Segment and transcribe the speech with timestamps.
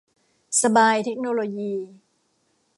[0.61, 1.73] สบาย เทคโนโลยี